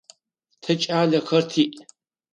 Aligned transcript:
Тэ 0.61 0.73
кӏалэхэр 0.81 1.43
тиӏ. 1.51 1.75